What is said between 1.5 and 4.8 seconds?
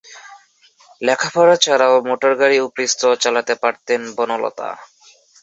ছাড়াও মোটরগাড়ি ও পিস্তল চালাতে পারতেন বনলতা।